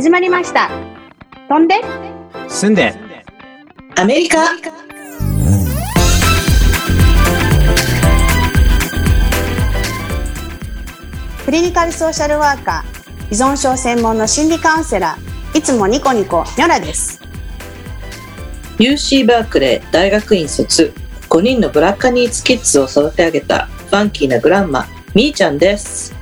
[0.00, 0.70] 始まりました。
[1.46, 1.74] 飛んで。
[2.48, 2.94] 住んで。
[3.96, 4.46] アメリカ。
[11.44, 17.20] クリニカルソーシャルワーカー依存症専門の心理カウンセラーいつもニコニコニョラです。
[18.78, 20.94] UC バークレー大学院卒
[21.28, 26.18] 5人のブラッカニーズキッズを育て上げたファンキーなグランマみーちゃんです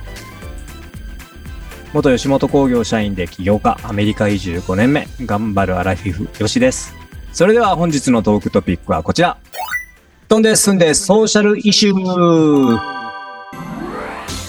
[1.91, 6.93] 元吉本興業社員で起業家アメリカ移住5年目頑張るアラフィフよしです
[7.33, 9.37] それでは本日のトークトピックはこちら
[10.27, 12.99] 飛んで住んでソーシャルイシュー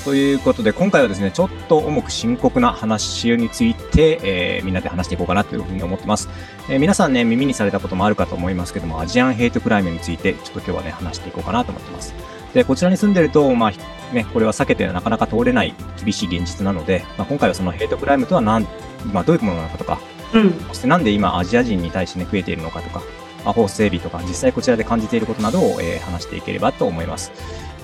[0.05, 6.29] ということで、今回はですね、ちょっと重く深刻な話について、えー、みんなで話していこうかなというふうに思ってます。
[6.69, 12.15] えー、皆さんね、耳にされたこともあるかと思いますけども、アジアンヘイトクライムについて、ちょっと今日はね、話していこうかなと思ってます。
[12.55, 18.67] で、こちらに住んでると、まあ、ね、これは避けてなかなか通れない厳しい現実なので、まあ、今回はそのヘイトクライムとは何、
[19.13, 20.01] まあ、どういうものなのかとか、
[20.35, 23.03] うん、そしてなんで今アジア人に対してね、増えているのかとか、
[23.45, 27.33] まあ、法整備とか、実際こちらで感じていることなどを、えー、話していければと思います。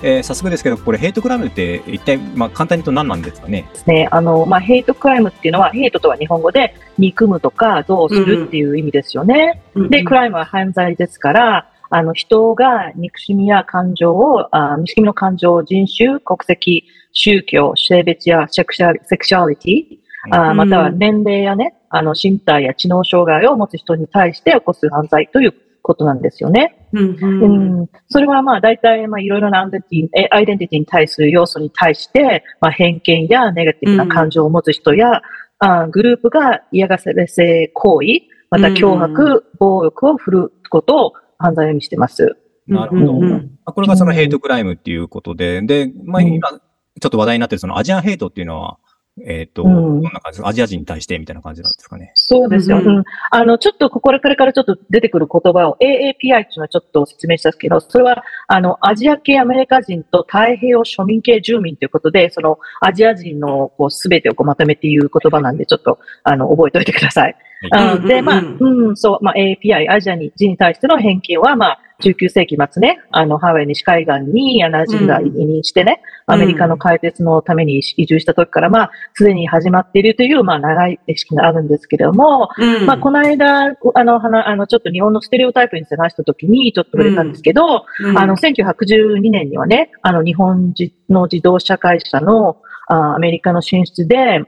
[0.03, 3.65] えー、早速ですけど、これ、ヘイトクライムって一体、まあ、簡単に言うと何なんですかね？
[3.73, 4.07] ですね。
[4.11, 9.63] あの、まあ、ヘイトクライムっていうのは、 hate とは日本語で、憎むとか、どうするっていう意味ですよね。
[9.73, 26.89] うんうん、で、 crime は犯罪ですから、あの、人が憎しみや感情を、あ憎しみの感情を人種、国籍、宗教、性別やセクシャセクシャリティ、あまたは年齢やね、あの、身体や知能障害を持つ人に対して起こす犯罪ということなんですよね。
[26.91, 35.21] うん、うん、それはまあ大体まあいろいろなアイデンティティアイデンティティに対する要素に対して、まあ、偏見やネガティブな感情を持つ人や、うん、
[35.59, 38.05] あグループが嫌がらせ行為、
[38.49, 42.37] また脅迫、暴力を振るうことを犯罪にしてます。
[42.67, 43.19] なるほど。
[43.19, 48.77] うん、これがそのヘイトクライムっていうことで、で、まあ今、ちょっと話題になってるそのアジアンヘイトっていうのは、
[49.25, 52.11] えっ、ー、と、うん、どんな感じアジア人に対してみたいな感じなんですかね。
[52.13, 52.77] そうですよ。
[52.77, 67.35] うん、あの、ちょっとこれからちょっと出てくる言葉を AAPI っていうのはちょっと説明したんですけど、それは、あの、アジア系アメリカ人と太平洋庶民系住民ということで、そのアジア人のこう全てをこうまとめて言う言葉なんで、ちょっと、あの、覚えておいてください。
[67.71, 90.75] はい、で、まあ、うん、そう、まあ、AAPI、アジア人に対しての偏見は、まあ、19世紀末ね、あの、ハワイ西海岸にアナ人が移民してね、うん、アメリカの開設のために移住した時から、まあ、すでに始まっているという、まあ、長い歴史があるんですけれども、うん、まあ、この間、あの、あの、ちょっと日本のステレオタイプに話した時にちょっと触れたんですけど、うん、あの、1912年にはね、あの、日本
[91.09, 92.57] の自動車会社の
[92.89, 94.43] あアメリカの進出で、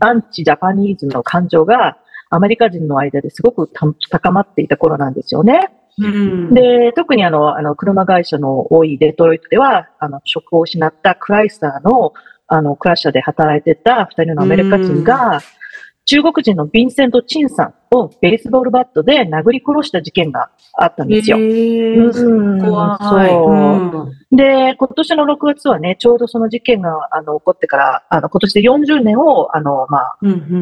[0.00, 1.98] アンチジャパニーズの感情が
[2.30, 3.70] アメリカ人の間ですごく
[4.10, 5.70] 高まっていた頃なんですよね。
[5.98, 12.12] うん、で、特にあの、あの、車会社の多いデトロイトでは、あの、職を失ったクライスターの、
[12.48, 15.40] あの、クラッシャーで働いてた二人のアメリカ人が、
[16.04, 21.38] 中国人のヴィンセント・チンさんをベースボールバットで殴り殺した事件があったんですよ。
[21.38, 23.28] うん、怖い。
[23.30, 24.36] そう。
[24.36, 30.18] で、今年の6月はね、ちょうどその事件が、あの、起こってから、あの、今年で40年を、あの、まあ、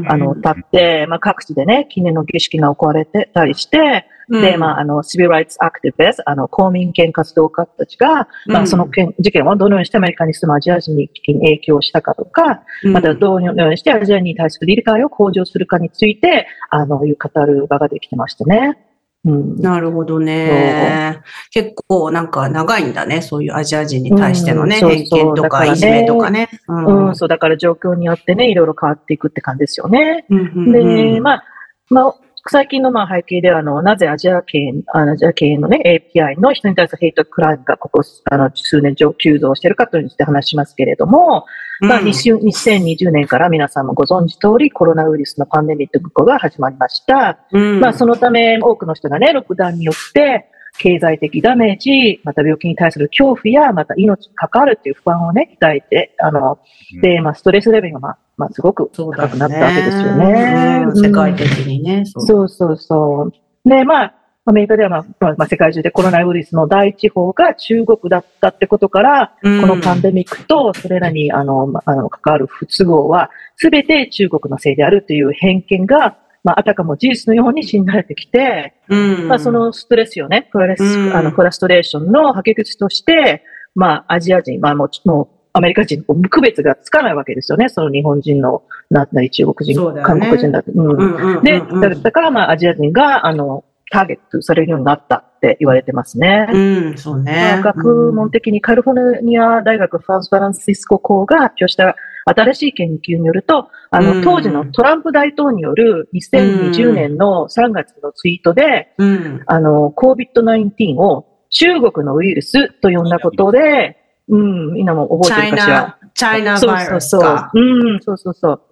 [0.08, 18.78] あの、経って、まあ、各地でね、記念の儀式が行われてたりして、で、まあ、あの、シビルライツアクティブス、あの、公民権活動家たちが、まあ、その件、事件をどのようにしてアメリカに住むアジア人に影響したかとか、またどのようにしてアジアに対する理解を向上するかについて、あの、いう語る場ができてましたね。
[19.24, 21.22] うん、なるほどね。
[21.50, 23.22] 結構なんか長いんだね。
[23.22, 26.50] そういうアジア人に対してのね、うん、偏見とかいじめとかね。
[26.68, 30.26] うん、うん、そう、だから状況によってね、いろいろ変わっていくって感じですよね。
[30.28, 31.44] うん、で、まあ、
[31.88, 32.14] まあ、
[32.50, 47.38] 最近のまあ背景では、あの、なぜアジア系、アジア系のね、API の人に対するヘイトクライムがここ、あの、数年上急増しているかというについて話しますけれども、うん、まあ、2020年から皆さんもご存知通り、コロナウイルスのパンデミックが始まりました。
[47.52, 56.58] うん、まあ、そのため、多くの人がね、ロックダウンによって、経済的ダメージ、また病気に対する恐怖や、また命に関わるという不安をね、抱いて、あの、
[57.00, 60.86] で、まあ、ストレスレベルが、まあ、まあ、すごく高くなったわけですよね。
[60.94, 62.04] 世界的にね。
[62.04, 63.30] そうそうそ
[63.64, 63.68] う。
[63.68, 64.14] で、まあ、
[64.46, 83.42] アメリカでは、まあ、まあ、世界中でコロナウイルスの第一報が中国だったってことから、うん、このパンデミックとそれらに、あの、あの、関わる不都合は、すべて中国のせいであるという偏見が、まあ、あたかも事実のように信じられてきて、うん、まあ、そのストレスよね、フラス、うん、あのフラストレーションの吐き口として、
[83.74, 87.68] まあ、アジア人、まあもう、もう、アメリカ人、区別がつかないわけですよね。
[87.68, 90.72] その日本人の、なったり中国人、ね、韓国人だって。
[90.72, 91.42] うん。
[91.42, 91.60] で、
[92.02, 96.46] だからまあ、アジア人が、あの、ターゲットされるようになったって言われてますね。
[96.52, 96.58] う
[96.94, 97.60] ん、そうね。
[97.62, 101.96] まあ、学問的にカリフォルニア大学ファンス・バランシスコ校が発表した
[102.26, 109.42] 新しい研究によると、あの、当時のトランプ大統領による2020年の3月のツイートで、うん。
[109.46, 113.98] あの、COVID-19 を中国のウイルスと呼んだことで、
[114.28, 115.98] うん、みんなも覚えてるかしら。
[116.00, 117.50] ナ、チャイナそうバイラスそうそうか。。
[117.52, 118.62] うん、そうそうそう。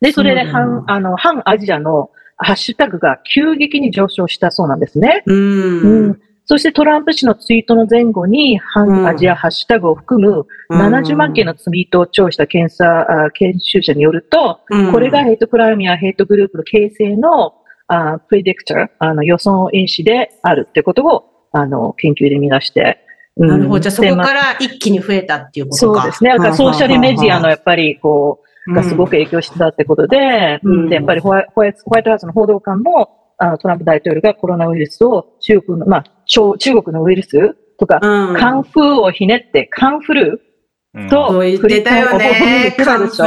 [0.00, 5.22] で、それで、うん反、あの、反アジアのハッシュタグが急激に上昇したそうなんですね。
[5.26, 5.32] う。
[5.32, 6.20] うんん。
[6.48, 17.54] そしてトランプ氏のツイートの前後に、反アジアハッシュタグを含む70万件のツイートを聴した検査、あ研修者によると、うんこれがヘイトクライムやヘイトグループの形成の、
[17.88, 23.00] あプレディクター、あの予想因子であるってことを、あの、研究で見出して。
[23.36, 23.80] うんなるほど。
[23.80, 26.00] じゃあそこから一気に増えたっていうことか。
[26.02, 26.30] そうですね。
[26.30, 29.12] だからソーシャルメディアのやっぱりこう、がすごくく。
[29.12, 38.36] 影響してたってことで、うんうんで、やっぱりホワイホワイホワイトハウスの報道官も、あのトランプ大統領がコロナウイルスを中国の、まあ、中中国のウイルスとか、うん。
[38.36, 40.42] カンフーをひねって、カンフル
[40.94, 42.74] うんとそう言ってたよね。
[42.78, 43.24] カンフル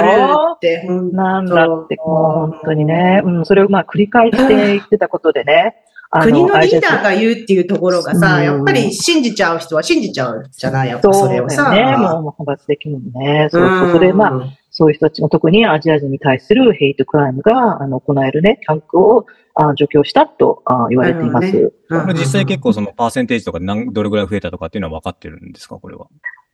[0.56, 0.88] って。
[0.90, 5.76] ーなんだって、もう本当にね、うん、それをまあ繰り返して言ってたことでね、
[6.12, 11.70] あ国のリーダーが言うっていうところがさ、うんやっぱり信じちゃう人は信じちゃうじゃないやっぱそうそれをさ。
[11.70, 14.44] だよね、もう派閥的にもね、そうそう、それまあ、
[14.80, 21.74] そういう人たちも特にアジア人に対するヘイトクライムがあの行えるね、タンクをあ除去したとあ言われています。
[21.90, 26.08] うんこれ実際結構そのパーセンテージとか何どれぐらい増えたとかっていうのは分かってるんですかこれは？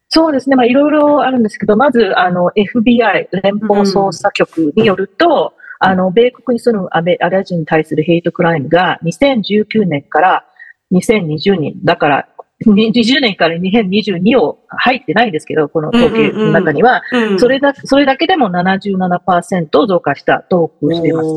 [0.09, 0.55] そうですね。
[0.55, 10.45] まあ、いろいろあるんですけど、まず、あの、FBI、連邦捜査局によると、あの、米国に住むアメアジア人に対するヘイトクライムが2019年から
[10.93, 12.29] 2020年、だから、
[12.63, 21.27] 20年から2022を入ってないんですけど、この統計の中には、うんそれだ、それだけでも77%増加したと報告しています。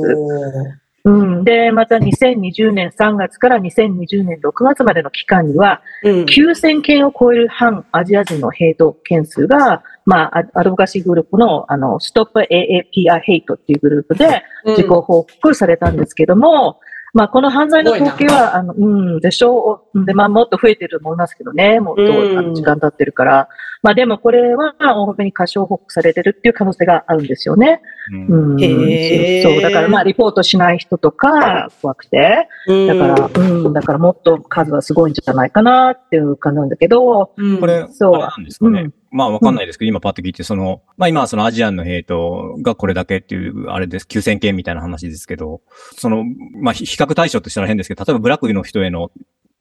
[1.05, 1.45] うん。
[1.45, 6.13] で、また2020年3月から2020年6月までの期間には、うん。
[6.25, 16.79] 9000件を超える反アジア人のヘイト件数が、まあ、アアドボカシーグループの、あの、ストップ AAPI ヘイトっていうグループで自己報告されたんですけども、
[17.15, 20.05] まあ、この犯罪の統計は、あの、うん、でしょう。
[20.05, 23.49] で、まあ、もっと増えてると思いますけどね、もっとうんあの時間経ってるから。
[23.83, 27.81] まあ、でもこれは、本当に過小報告されてるっていう可能性があるんですよね。
[28.13, 29.43] うんうん。
[29.43, 32.49] そう、だからまあ、リポートしない人とか、怖くて。
[32.67, 38.81] だから、うん、だからもっと数はすごいんじゃないかなっていう感じなんだけど、うんこれ、そうあれなんですかね。
[38.83, 45.61] うんまあわかんないですけど、今パッと聞いて、その、まあ今はそのアジアンのヘイトがこれだけっていう、あれです、9000件みたいな話ですけど、
[45.97, 46.25] その、
[46.61, 49.11] まあ比比較対象としたら変ですけど、例えばブラックの人への、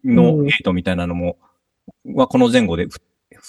[0.04, 1.38] のうんヘイトみたいなのも、
[2.14, 3.00] はこの前後でふ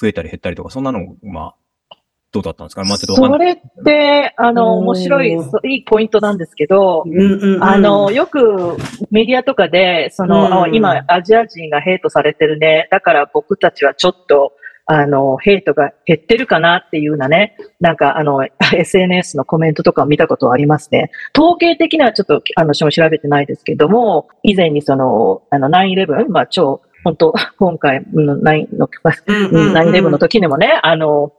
[0.00, 1.96] 増えたり減ったりとか、そんなのも、まあ、
[2.30, 2.82] どうだったんですか？
[2.82, 2.88] ね。
[2.88, 3.54] まあちょっとわかんない。
[3.54, 8.76] それって、あの、うん面白い、いいポイントなんですけど、うんうんうんあの、よく
[9.10, 12.86] メディアとかで、その、うんあ今、アジア人がヘイトされてるね。
[12.90, 14.52] だから僕たちはちょっと、
[14.90, 18.42] あの、ヘイトが減ってるかなっていうようなね、なんか、あの、
[18.72, 21.10] SNS のコメントとかを見たことはありますね。
[21.36, 28.88] 統計的にはちょっと、あの、私も調べてないですけども、以前にその、あの、9-11、まあ、超、本当 今回、うん9の、
[29.26, 31.34] うんうん9-11の時にもね、あの、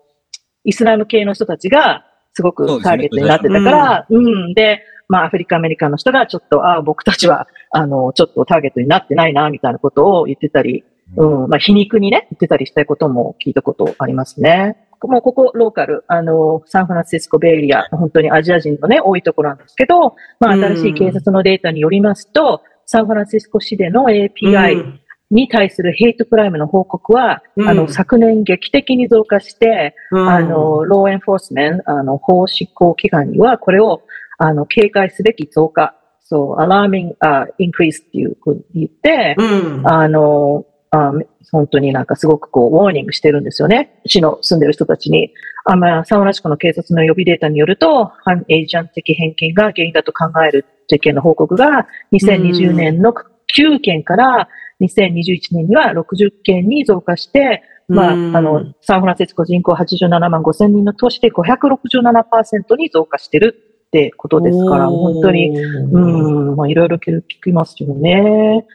[0.63, 10.83] イスラム系の人たちがすごくターゲットになってたから、うん、で、まあ、アフリカ、アメリカの人がちょっと、ああ、僕たちは、あの、ちょっとターゲットになってないな、みたいなことを言ってたり、
[11.17, 14.77] うん、まあ、皮肉にね、言ってたりしたことも聞いたことありますね。
[15.01, 24.99] もうここ、ローカル、あの、サンフランシスコベイエリア、本当にアジア人のね、多いところなんですけど、まあ、新しい警察のデータによりますと、サンフランシスコ市での API
[25.31, 27.69] に対するヘイトクライムの報告は、うん。
[27.69, 30.29] あの、昨年劇的に増加して、うん。
[30.29, 34.01] あの、 law enforcement、あの、法執行機関には、これを、
[34.37, 39.87] あの、警戒すべき増加、そう、 alarming、あ、 increase っていうふうに言って、うん。
[39.87, 41.11] あの、あ
[41.51, 44.01] 本当になんかすごくこう、 warning してるんですよね。
[44.05, 45.31] 市の住んでる人たちに。
[45.65, 54.49] あまあ、サンフランシスコの警察の予備データによると、反 Asian 的偏見が原因だと考える事件の報告が、2020年の9件から
[54.81, 63.55] 2021年には60件に増加して、まあ、あうんの、サンフランシスコ人口87万5千人の都市で567%に増加してる
[63.87, 68.65] ってことですから、本当に、うん、まあ、いろいろ聞きますよね。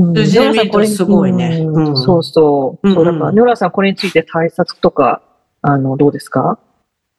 [0.00, 2.88] うん数字で見るとすごいねうんうんそうそう。
[2.88, 5.22] うんうんそう、だから、ニョラさんこれについて対策とか、
[5.62, 6.58] あの、どうですか？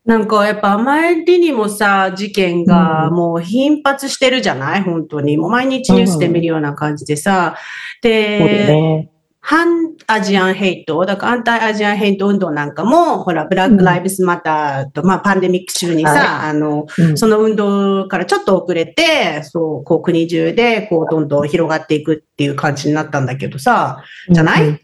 [0.04, 4.82] なんかやっぱあまりにもさ、事件がうんもう頻発してるじゃない？
[4.82, 5.38] 本当に。
[5.38, 7.56] もう毎日ニュースで見るような感じでさ。
[8.02, 9.12] で、ね。
[9.44, 17.18] 反アジアンヘイト、だからアンタイアジアンヘイト運動なんかも、ほら、ブラックライブスマターと、まあパンデミック中にさ、はあの、うん。
[17.18, 24.68] その運動からちょっと遅れて、そう、こう国中で、こう、どんどん広がっていくっていう感じになったんだけどさ、じゃない？
[24.68, 24.80] うん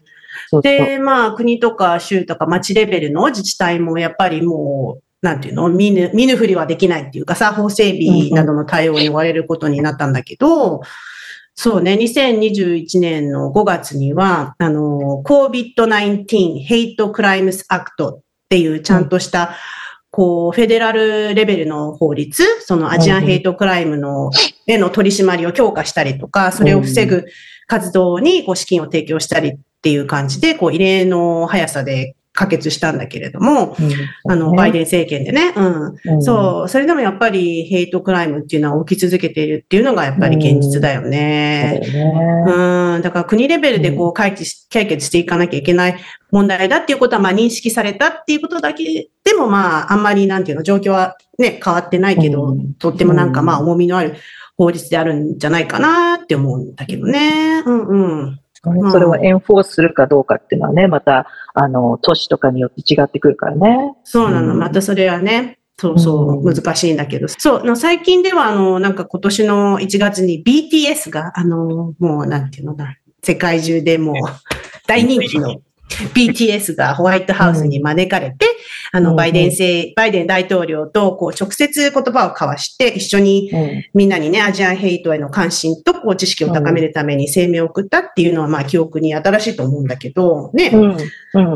[0.50, 0.62] そうそう。
[0.62, 5.68] で、まあ、国とか州とか町レベルの自治体もやっぱりもう、なんていうの？
[5.68, 10.80] 見ぬ、見ぬふりはできないっていうかさ、法整備などの対応に追われることになったんだけど、
[11.60, 19.56] そうね、2021年の5月には、あの、COVID-19 Hate Crimes Act っていうちゃんとした、
[20.12, 24.30] こう、フェデラルレベルの法律、そのアジアンヘイトクライムの、
[24.68, 27.26] への取り締まりを強化したりとか、それを防ぐ
[27.66, 41.80] 活動にこう資金を提供したりっていう感じで、こう、異例の速さで可決したんだけれども、うん、あの、バイデン政権でね、うん、うん、そう、それでもやっぱりヘイトクライムっていうのは起き続けているっていうのがやっぱり現実だよね。
[42.46, 45.96] うん、うん、だから国レベルでこう解決解決していかなきゃいけない
[46.30, 54.14] 問題だっていうことはまあ認識されたっていうことだけでもまあ、あんまりなんていうの、状況はね、変わってないけど、とってもなんかまあ重みのある
[54.56, 57.62] 法律であるんじゃないかなって思うんだけどね。
[57.66, 58.40] うんうん。
[58.62, 63.94] それをエンフォースするかどうかっていうのはね、また、あの、都市とかによって違ってくるからね。
[64.04, 64.54] そうなの。
[64.54, 67.28] またそれはね、そうそう、難しいんだけど。
[67.28, 74.14] そう、最近では、あの、なんか今年の1月に BTS が、あの、もう、なんていうのだ、世界中でもう
[74.88, 75.60] 大人気の
[76.14, 78.46] BTS がホワイトハウスに招かれて、
[78.92, 83.50] あの、バイデン政、バイデン大統領と、こう、直接言葉を交わして、一緒に、
[83.94, 90.70] みんなにね、アジアンヘイトへの関心と、こう、知識を高めるために声明を送ったっていうのは、まあ、記憶に新しいと思うんだけど、ね。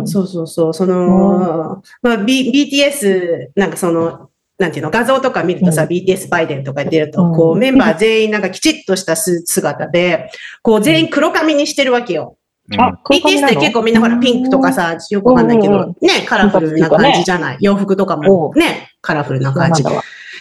[0.04, 10.30] そうそうそう、その、まあ、B、BTS、なんかその、なんていうの、画像とか見るとさ、BTS バイデンとか出ると、こう、メンバー全員なんかきちっとした姿で、
[10.62, 12.36] こう、全員黒髪にしてるわけよ。
[12.78, 17.59] あ、BTS って結構みんなほらピンクとかさ、よくわかんないけど、ね、カラフルな感じじゃない？
[17.61, 19.83] 洋服とかもね、カラフルな感じ。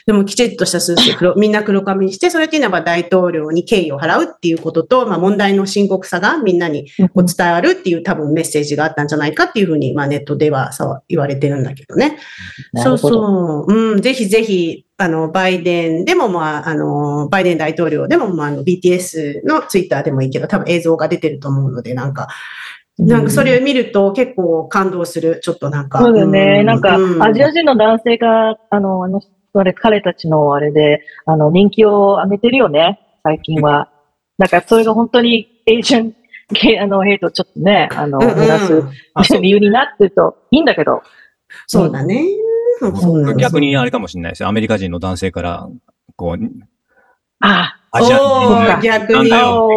[0.05, 12.17] でもきちっとしたスーツ黒、みんな黒髪にして、それっていうのは大統領に敬意を払うっていうことと、まあ問題の深刻さがみんなにこう伝わるっていう多分メッセージがあったんじゃないかっていうふうに、まあネットではさ、言われてるんだけどね。
[12.75, 13.73] そうそう。
[13.73, 22.27] うん、ぜひぜひ、あの、バイデンでも、まあ、あの、バイデン大統領でも、まあ、あの、BTS のツイッターでもいいけど、多分映像が出てると思うので、なんか、
[22.99, 25.99] なんかそれを見ると結構感動する、ちょっとなんか。
[25.99, 26.57] そうだよね。
[26.59, 29.21] うん、なんか、アジア人の男性が、あの、あの、
[29.53, 33.89] それ、彼たちのあれで、あの、人気を上げてるよね、最近は。
[34.37, 36.13] なんか、それが本当に、エージェン、
[36.81, 38.83] あの、ヘイトちょっとね、あの、減らす
[39.39, 41.01] 理由になってるといいんだけど。
[41.67, 42.25] そうだね。
[43.37, 44.49] 逆にあれかもしれないですよ。
[44.49, 45.67] アメリカ人の男性から、
[46.15, 46.43] こう、
[47.41, 49.29] ああ、アジア人逆に。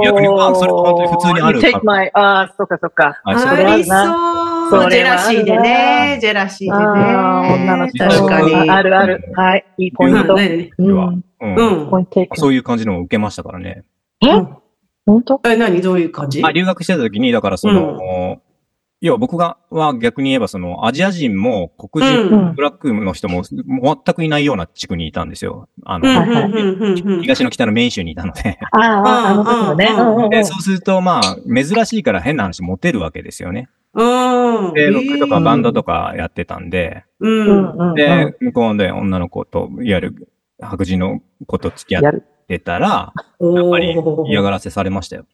[0.05, 1.61] 逆に、あ、それ本当に普通にある。
[1.61, 3.21] take my, あ、そっかそっか。
[3.25, 4.44] あ、それあるな。
[4.71, 6.19] そう、ジェラシーでね。
[6.21, 6.85] ジェラシーでね。
[7.65, 8.71] 女の人確かに。
[8.71, 9.33] あるある。
[9.35, 9.65] はい。
[9.79, 10.37] いいポイント。
[12.37, 13.85] そういう感じのを受けましたからね。
[14.23, 14.27] え？
[15.07, 15.41] 本当？
[15.45, 15.83] え、何？
[15.83, 16.43] どういう感じ？
[16.43, 18.41] あ、留学してた時に、だからその、
[19.01, 25.69] 要は僕が、は逆に言えばそのアジア人も黒人、ブラックの人も全くいないような地区にいたんですよ。
[25.85, 26.09] あの、
[27.21, 28.59] 東の北のメイン州にいたので。
[28.73, 30.39] ああ、あの時ね。
[30.39, 33.69] で、そうするとまあ、珍しいから変な話持てるわけですよね。
[33.95, 34.75] うん。
[34.75, 37.95] で、僕とかバンドとかやってたんで、うん。
[37.95, 40.29] で、向こうで女の子と、いわゆる
[40.61, 42.15] 白人の子と付き合っ
[42.49, 43.97] てたら、やっぱり
[44.27, 45.27] 嫌がらせされましたよ。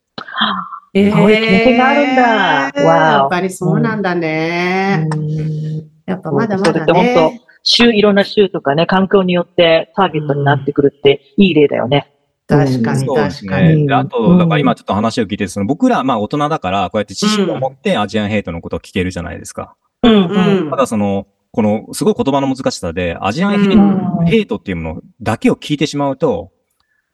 [0.92, 2.84] ええー、経験があるんだ。
[2.84, 5.08] わやっぱりそうなんだね。
[5.14, 6.92] うん、やっぱまだまだね。
[6.92, 12.12] 本当州、いろんな州とかね、環境によってターゲットになってくるっていい例だよね。
[12.56, 13.92] 確かに、確かに。
[13.92, 19.76] あと、だから今ちょっと話を聞いて、その僕ら、まあ大人だから、こうやって知識を持ってアジアンヘイトのことを聞けるじゃないですか。
[20.02, 20.70] うんうん。
[20.70, 26.52] ただその、このすごい言葉の難しさで、アジアンヘイトっていうものだけを聞いてしまうと、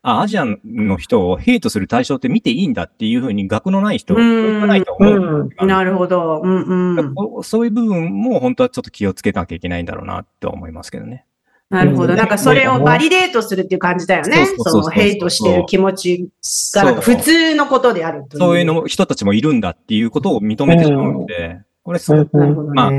[0.03, 5.51] あ、アジアの人をヘイトする対象って見ていいんだっていうふうに学のない人はないと思う。
[5.61, 7.43] うん、なるほど、うんうん。
[7.43, 11.26] そういう部分も本当はちょっと気をつけなきゃいけないんだろうなと思いますけどね。
[11.69, 12.15] なるほど。
[12.15, 14.47] なんかそれをバリデートするっていう感じだよね。
[14.47, 16.29] そのヘイトしてる気持ち
[16.75, 18.41] が普通のことであるという。
[18.41, 22.37] そういうの人たちもいるんだっていうことを認めてしまうので、これすごく、
[22.75, 22.91] まあ、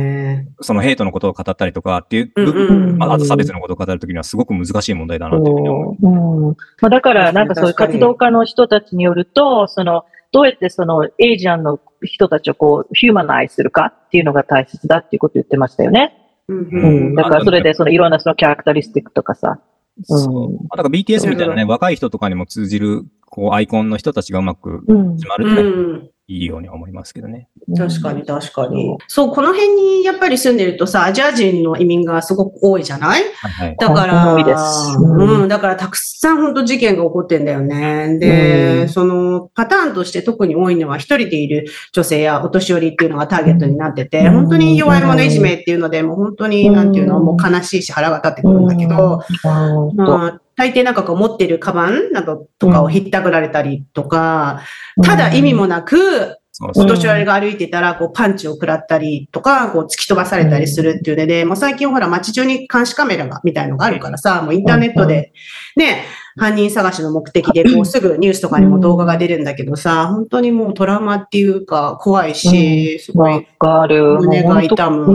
[0.62, 5.96] そのヘイトのことを語ったりとかっていう部分、まあ、あと差別のことを語るときにはすごく難しい問題だなというふうに思う。
[6.02, 16.27] うんまあ、だから、なんかそういう活動家の人たちによると、その、どうやってそのエイジアンの人たちをこう、ヒューマナイズするかっていうのが大切だっていうことを言ってましたよね。
[16.50, 19.60] うん、だからそれでそのいろんなそのキャラクタリスティックとかさ。
[20.04, 20.68] そう。
[20.70, 24.82] だから BTS みたいなね、若い人とかにも通じる、こう、アイコンの人たちがうまく
[25.16, 27.48] 決まるって、いいようには思いますけどね。
[27.78, 28.98] 確かに確かに。
[29.08, 33.24] そう、この辺にやっぱり住んでるとさ、アジア人の移民がすごく多いじゃない？
[33.24, 33.76] はいはい。
[33.80, 34.98] だから、多いです。
[34.98, 35.42] うん。
[35.44, 38.18] うん、だからたくさん本当事件が起こってんだよね。
[38.20, 38.90] で、うん。
[38.90, 44.34] そのパターンとして特に多いのは一人でいる女性やお年寄りっていうのがターゲットになってて、うん。
[44.34, 49.96] 本当に弱い者いじめっていうので、もう本当に、なんていうの、もう悲しいし腹が立ってくるんだけど、うん。
[49.96, 54.62] まあ、大抵なんかこう持ってるカバンなどとかをひったくられたりとか、
[55.04, 56.40] ただ意味もなく、
[56.76, 65.34] お年寄りが歩いてたら、こう、パンチを食らったりとか、こう、突き飛ばされたりするっていうので、もう最近ほら、街中に監視カメラが、みたいのがあるからさ、もうインターネットで、
[65.76, 74.18] ね、犯人探しの目的で、こう、すぐニュースとかにも動画が出るんだけどさ、本当にもうトラウマっていうか、怖いし、すごわいかる。
[74.20, 75.06] 胸が痛む。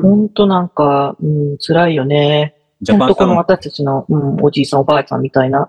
[0.00, 2.54] 本当なんか、うん、辛いよね。
[2.82, 5.68] ジャパンタウン、本当この私たちの、うん、おじいさんおばあちゃんみたいな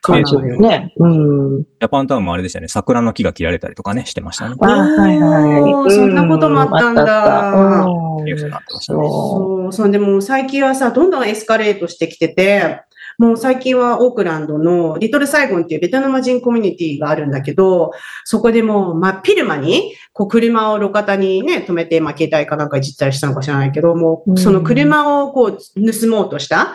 [0.00, 0.92] 感じそうなのよね。
[0.96, 1.62] うん。
[1.62, 2.68] ジャパンタウンもあれでしたね。
[2.68, 4.56] 桜の木が切られたりとかね、してましたね。
[4.60, 5.94] あはいはい。
[5.94, 8.98] そんなこともあったんだうあったあったうんニュースになってましたね。
[8.98, 12.82] そそう、そう、でも最近はさ、どんどんエスカレートしてきてて、
[13.18, 17.92] もう最近はオークランドのリトルサイゴンっていうベトナム人コミュニティがあるんだけど、
[18.24, 24.36] そこでもう真っ昼間に、こう車を路肩にね、止めて、まあ携帯かなんかいじったりしたのか知らないけど、もううん。
[24.36, 26.74] その車をこう盗もうとしたうん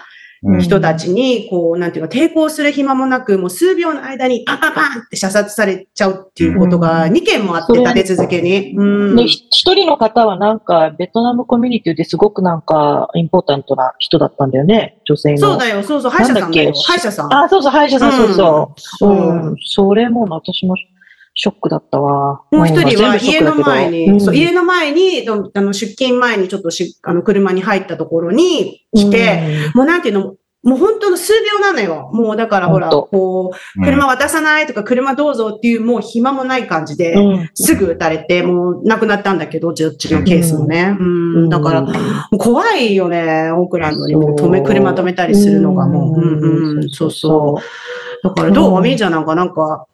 [0.59, 8.75] 人たちに、こう、なんていうの、抵抗する暇もなく、もう数秒の間にパンパンパンって射殺されちゃうっていうことが2件もあって、うん立て続けに。
[9.25, 15.37] 一人の方はなんか、ベトナムコミュニティですごくなんか、インポータントな人だったんだよね、女性の。
[15.37, 17.33] そうだよ、そうそう、歯医者さん歯医者さん。
[17.33, 18.79] あ、そうそう、歯医者さん、そうそう。
[18.79, 19.55] そううん。
[19.65, 20.75] それも私も
[21.41, 22.41] ショックだったわ。
[22.51, 24.19] もう一人はん家の前に、うん。
[24.19, 32.09] そう、家の前に、どあの出勤前にちょっとし、あの、車に入ったところに来て、、もうなんていうの、もう本当の数秒なのよ。
[32.11, 33.85] もうだからほら、こう、うん。
[33.85, 37.49] 車渡さないとか、車どうぞっていう、もう暇もない感じで、うん。
[37.53, 40.97] すぐ撃たれて、もう亡くなったんだけど、どっちのケースもね。
[40.99, 41.49] うん、うん。
[41.49, 41.87] だから、
[42.37, 46.19] 怖いよね、オークランドにも止め、車止めたりするのがもう。
[46.19, 46.79] うん。
[46.79, 48.27] うん、そうそう。
[48.27, 48.75] だからどう？
[48.75, 49.85] うんみーちゃんなんかなんか、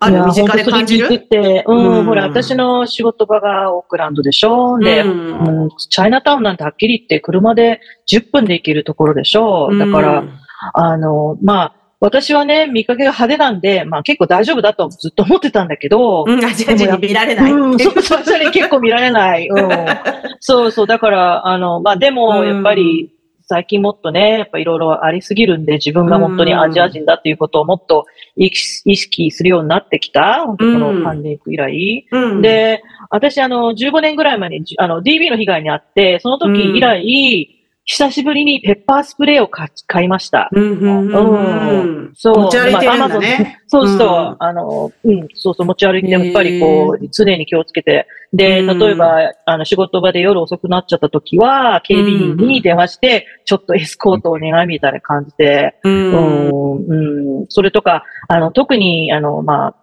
[0.00, 1.08] ある身近で感じる？
[1.08, 2.04] 本当それ聞いててうん、うん。
[2.04, 4.78] ほら、私の仕事場がオークランドでしょ。
[4.78, 5.62] で、うん。
[5.62, 9.70] うんチャイナタウンなんてはっきり言って車で10分で行けるところでしょ。
[9.76, 10.30] だから、うん
[10.74, 17.52] あの、まあ、私はね、見かけが派手なんで、まあ結構大丈夫だとずっと思ってたんだけど、うん、アジア人に見られない。
[17.52, 19.48] うん、そうそう、それ結構見られない。
[19.48, 19.68] うん、
[20.38, 22.48] そうそう、だから、あの、まあでも、うん。
[22.48, 23.10] やっぱり、
[23.50, 28.04] 最近もっとね、やっぱいろいろありすぎるんで、自分が本当にアジア人だっていうことをもっと
[28.36, 32.06] 意識するようになってきた、本当このパンデミック以来。
[32.10, 37.57] うん、で、私、あの、15年ぐらい前に、じあの、DB の被害にあって、その時以来、
[37.90, 40.50] 久しぶりにペッパースプレーを買買いました。
[40.52, 42.12] うん、うん、うん。
[42.14, 42.34] そう。
[42.42, 43.62] 持ち歩いてるんだまあ Amazon ね。
[43.66, 48.06] そうそう、うんあの、うん、そうそう、持ち歩いて、やっぱりこへう、常に気をつけて。
[48.34, 55.88] で、うん例えば、あの、仕事場で夜遅くなっちゃった時は、警備員に電話して、ちょっとエスコートお願いみたいな感じで、う。
[55.88, 59.74] うんん、うん、それとか、あの、特に、あの、まあ、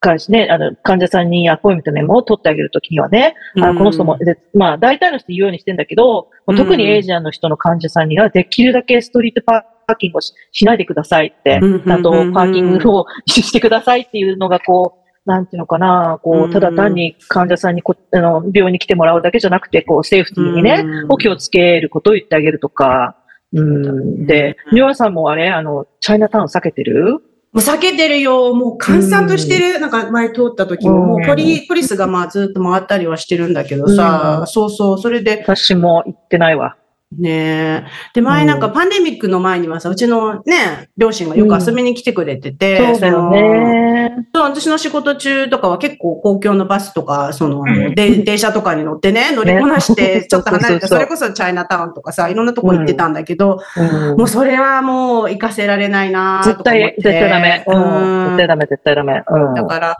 [0.00, 21.12] かね、あの、患者さんにアポイントメモを取ってあげるときにはね、あこの人も、でまあ、大体の人言うようにしてんだけど、特にエイジアンの人の患者さんには、できるだけストリートパーキングをししないでくださいって、うんちゃんとパーキングをしてくださいっていうのが、こう、なんていうのかな、こうただ単に患者さんにこあの病院に来てもらうだけじゃなくて、こう、セーフティーにね、うん。
[21.12, 23.16] を気をつけることを言ってあげるとか、
[23.52, 27.20] うん、で、ニュアさんもあれ、あの、チャイナタウン避けてる？
[27.52, 28.54] もう避けてるよ。
[28.54, 29.80] もう閑散としてる。
[29.80, 34.98] なんか前通った時も、もうポリ、ポリスがまあずっと回ったりはしてるんだけどさ、うんそうそう。
[35.00, 36.76] それで、私も行ってないわ。
[37.18, 44.28] ねで、前なんかパンデミックの前にはさ、うちのね、両親がよく遊びに来てくれてて、そうだよね。
[44.32, 57.64] そう、私の仕事中とかは結構公共のバスとか、その、あのうんで電車とかに乗ってね、乗りこなして、 ねちょっと離れて、それこそチャイナタウンとかさ、いろんなとこ行ってたんだけど、うんもうそれはもう行かせられないな絶対、絶対ダメ。
[57.66, 58.36] うん。
[58.36, 58.46] 絶対だ。
[58.48, 59.22] ダメ、絶対ダメ。
[59.28, 59.96] うんだから、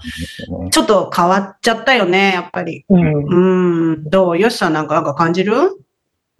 [0.70, 2.84] ちょっと変わっちゃったよね、やっぱり。
[2.88, 3.92] うん。
[3.92, 4.04] うん。
[4.04, 4.38] どう？
[4.38, 5.54] よしさんなんかなんか感じる？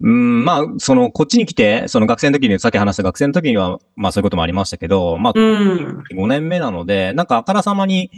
[0.01, 6.03] うん、まあ、その、こっちに来て、その学生の時に、さっき話した学生の時には、まあそういうこともありましたけど、まあ、うん。
[6.11, 8.09] 5年目なので、なんかあからさまに、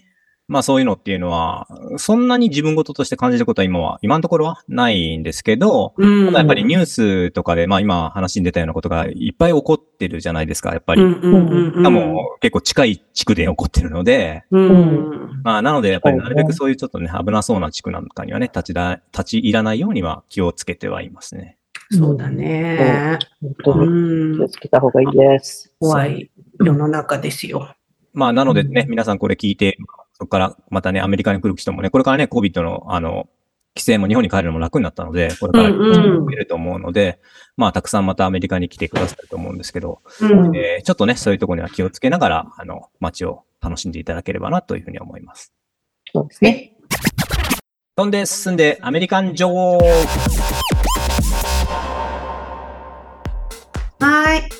[0.47, 1.67] まあそういうのっていうのは、
[1.97, 6.25] そんなに自分事として感じることは今は、今のところはないんですけど、うん。
[6.27, 11.01] ただやっぱりニュースとかで、まあ今話に出たようなことがいっぱい起こってるじゃないですか、やっぱり。
[11.01, 15.41] しかも結構近い地区で起こってるので、うん。
[15.43, 21.57] まあなのでやっぱりなるべくそういうちょっとね、危なそうな地区なんかにはね、立ちだ、立ち入らないようには気をつけてはいますね。
[21.97, 23.19] そうだね。
[23.41, 24.49] 本当気をん。
[24.49, 25.73] つけた方がいいです。
[25.79, 27.75] 怖い世の中ですよ。
[28.13, 29.77] まあなのでね、うん皆さんこれ聞いて、
[30.13, 33.27] そこからまたね、アメリカに来る人もね、これからね、COVID の、あの、
[33.75, 37.19] 規制も日本に帰るのも楽になったので、これからうんうん増えると思うので、
[37.57, 45.51] まあ、たくさんまたアメリカに来てくださると思うんですけど、うんえーちょっとね、そういうところには気をつけながら、あの、街を楽しんでいただければなというふうに思います。
[46.13, 46.73] そうですね。
[47.95, 49.79] 飛んで進んでアメリカン女王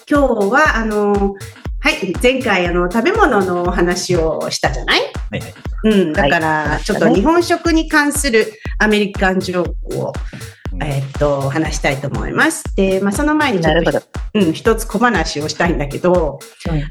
[0.09, 1.35] 今日は、あの、
[1.79, 2.13] はい。
[2.21, 5.01] 前回、あの、食べ物のお話をしたじゃない？
[5.31, 5.53] はいはい。
[5.85, 6.13] うん。
[6.13, 10.13] だから、ちょっと日本食に関するアメリカンジョークを、
[10.81, 12.63] えーっと、話したいと思います。
[12.75, 14.01] で、まあ、その前にちょっと。
[14.35, 16.39] うん、一つ小話をしたいんだけど、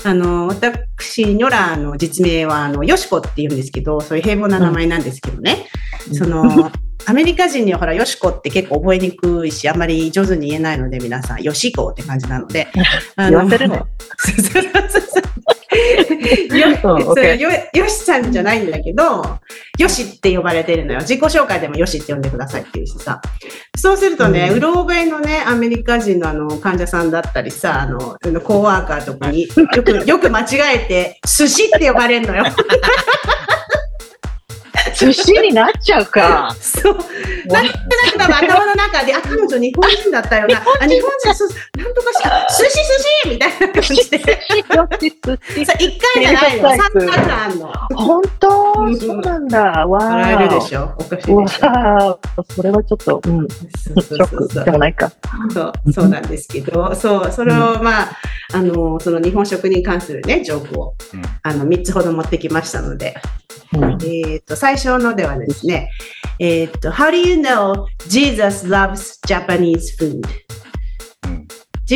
[0.04, 5.66] あの、私、ニョラの実名は、あの、ヨシコって言うんですけど、そういう平凡な名前なんですけどね。
[6.08, 6.70] うんその、
[7.06, 12.68] アメリカ人にはほら、ヨシコって結構覚えにくいし、あんまり上手に言えないので、皆さん、ヨシコって感じなので。
[13.16, 13.82] あ言わせるね。
[14.18, 15.22] そうそうそうそう
[17.24, 19.38] よよよしさんじゃないんだけど、
[19.78, 21.00] よしって呼ばれてるのよ。
[21.00, 23.20] 自己紹介でもよしって呼んでくださいっていうしさ。
[23.76, 32.44] そうするとね、うんうろ覚えのね、アメリカ人のあの患者さんだったりさ、あの、あのコーワーカーとかによく、よく間違えて、寿司って呼ばれるのよ。
[35.06, 36.54] 寿司になっちゃうか。
[36.60, 36.94] そう。
[37.46, 37.72] なんと
[38.18, 40.62] なく頭の中で、あ、彼女日本人だったよな。
[40.80, 42.46] あ、日本人、そうなんとかした。
[42.56, 42.80] 寿司寿
[43.24, 44.18] 司みたいな感じで。
[45.64, 46.70] さ、一回じゃないの。
[46.70, 47.72] 3パターンあんの。
[47.96, 48.61] 本当？
[48.98, 49.20] そう。
[49.20, 49.60] なんだ。
[49.86, 50.94] わもらえるでーしょ？
[50.98, 51.42] おかしお。
[51.42, 51.66] いでしょ？
[51.66, 52.54] わー。
[52.54, 53.56] それはちょっと、うん、シ
[53.88, 55.12] そうそうョックでもないか。
[55.52, 58.16] そう、そうなんですけど、そう、それを、まあ、
[58.54, 61.22] あの、その日本食に関するね、ジョークを、うん。
[61.42, 63.14] あの、3つほど持ってきましたので、
[63.74, 63.98] うん。
[64.04, 65.90] えっ、と、最初のではですね、
[66.38, 70.22] えっ、と、How do you know Jesus loves Japanese food?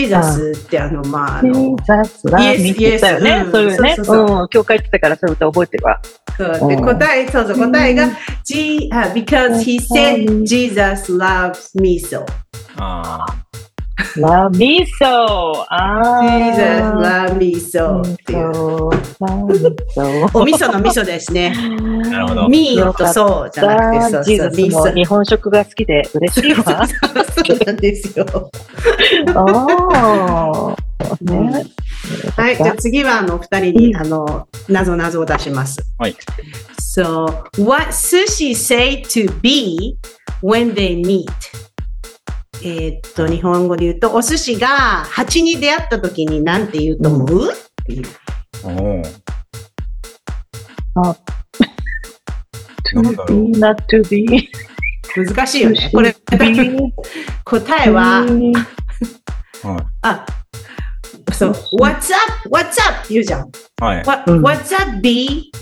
[0.05, 3.51] うんジーザスってあの、まあ、あジの、ーザスラーミってたよ Yes, ね yes。
[3.51, 3.95] そういうね。
[3.97, 4.49] そうそうそううん。
[4.49, 6.01] 教会行ってたからそういう歌覚えてるわ。
[6.37, 8.09] そうでうん答え、そうそう、答えが、
[8.45, 12.25] G、あ because he said Jesus loves miso.
[12.77, 13.25] あ
[14.17, 18.91] ラミソあ Jesus ー loves miso っていう。
[19.21, 21.55] ラミソお味噌の味噌ですね。
[21.57, 21.61] あ、
[22.11, 22.49] なるほど。
[22.49, 26.87] ミーとそうじゃなくて、そうそう、日本食が好きで嬉しいわ。
[26.87, 28.27] そうなんですよ。
[29.35, 30.77] ああ。
[31.21, 31.65] ね。
[32.37, 35.81] はい、じゃあ次はあの二人に、あの、なぞなぞを出します。
[35.99, 36.17] はい。
[36.79, 37.27] So,
[37.59, 39.99] what sushi say to be
[40.43, 41.27] when they meet?
[42.63, 48.07] えーっと、日本語で言うと、お寿司が蜂に出会った時に何て言うと思う、っていう。
[50.95, 51.17] あ
[53.59, 54.49] not to be.
[55.17, 55.91] 難しいよね。
[55.93, 56.15] これ、
[57.45, 58.53] 答えは、はい。
[60.03, 60.27] あ、
[61.37, 62.49] そう、What's up?
[62.51, 63.05] What's up?
[63.05, 63.51] って言うじゃん。
[63.81, 64.03] はい。
[64.05, 65.53] What, うん What's up, B?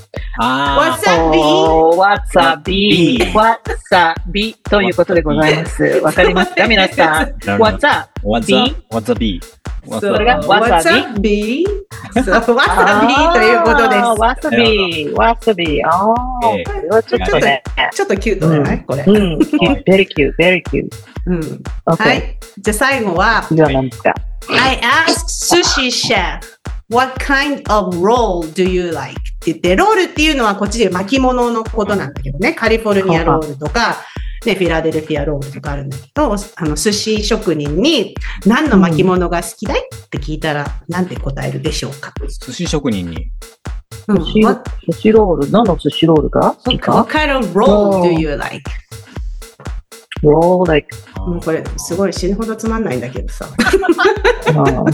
[0.41, 1.99] あ What's up, B?
[1.99, 3.59] わさび、わ
[3.91, 5.83] さびということでございます。
[6.03, 6.67] わかりますか？
[6.69, 7.15] 皆さん。
[7.15, 7.19] あ。
[7.45, 8.11] なるほど What's up?
[8.23, 8.57] What's B?
[8.57, 8.77] up?
[8.91, 9.19] What's up?
[9.19, 9.41] B?
[9.87, 10.47] What's それが up?
[10.47, 11.67] What's What's up, B?
[12.15, 12.21] そ
[12.53, 14.03] う、わさびということです。
[14.21, 15.85] わさび、わさび。
[15.85, 16.15] ああ、
[16.57, 17.63] ええこれはちょっとね。
[17.93, 18.85] ちょっとキュートじゃない？
[18.85, 19.03] これ。
[19.07, 20.89] うん、very cute, very cute.
[21.27, 21.41] うん。
[21.87, 22.03] Okay.
[22.03, 22.39] はい。
[22.59, 24.15] じゃあ最後は、次は何ですか
[24.51, 26.41] ？I asked sushi chef,
[26.91, 29.13] what kind of roll do you like?
[29.13, 32.53] って言って、ロールっていうのはこっちで巻物のことなんだけどね。
[32.53, 33.97] カリフォルニアロールとか、
[34.45, 42.13] ね、フィラデルフィアロールとかあるんだけど、あの、寿司職人に何の巻物が好きだいって聞いたら、なんて答えるでしょうか？
[42.47, 43.31] 寿司職人に。
[44.07, 44.33] うん寿
[44.93, 48.63] 司ロール、何の寿司ロールが好きか what kind of roll do you like?
[50.25, 53.47] ロール、like, もうこれ、すごい死ぬほどつまんないんだけどさ。
[53.47, 54.85] うん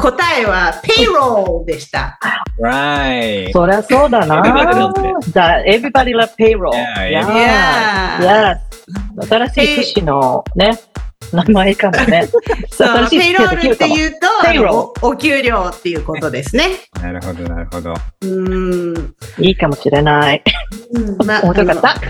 [0.00, 2.18] 答えは、payroll でした。
[2.60, 3.52] Right.
[3.52, 4.42] そりゃそうだな。
[4.42, 6.72] Everybody loves That everybody loves payroll.
[6.72, 8.20] Yeah, Yeah.
[8.20, 8.58] Yeah.
[8.60, 8.74] Yes.
[9.28, 10.78] 新しい寿司のね、
[11.34, 12.28] 名前かもね。
[12.70, 13.88] そう、ペイロールってう。
[13.88, 16.70] 言うと、おお給料っていうことですね。
[17.02, 17.92] なるほど、なるほど。
[17.92, 19.14] うーん。
[19.38, 20.42] いいかもしれない。
[20.92, 22.00] うんまあ、 面白かった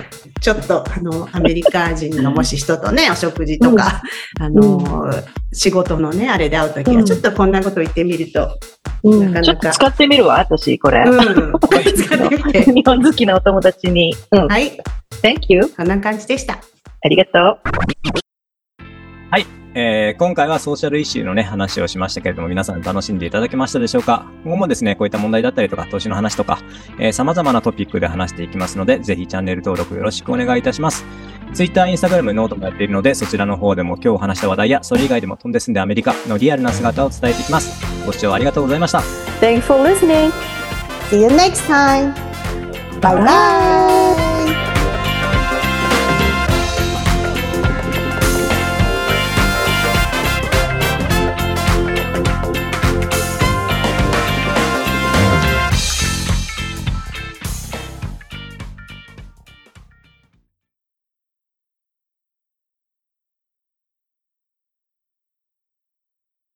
[0.41, 4.03] ちょっと、あの、アメリカ人のもし人とね、お食事とか、
[4.41, 5.11] あの、
[5.53, 8.59] 仕事のね、あれで会うときは、うんちょっとこんなこと言ってみると、
[9.05, 11.03] うんなかなかちょっと使ってみるわ、私、これ。
[11.07, 11.53] うん。
[11.95, 12.65] 使ってみて。
[12.73, 14.15] 日本好きなお友達に。
[14.33, 14.49] うん。
[14.49, 14.79] はい。
[15.23, 15.63] Thank you.
[15.77, 16.55] こんな感じでした。
[16.55, 18.34] ありがとう。
[19.77, 24.27] えー今回は social issue のね、話をしましたけれども、皆さん楽しんでいただけましたでしょうか？
[24.45, 26.61] 今後もですね、こういった問題だったりとか、投資の話とか、
[26.99, 31.05] えー様々なトピックで話していきますので、ぜひチャンネル登録よろしくお願いいたします。
[31.53, 37.83] Twitter、Instagram、 note もやっているので、そちらの方でも今日話した話題や、それ以外でも飛んで住んでアメリカのリアルな姿を伝えていきます。
[38.07, 39.01] ご視聴ありがとうございました。
[39.41, 40.31] Thanks for listening.
[41.11, 42.15] See you next time!
[43.01, 43.94] バイバイ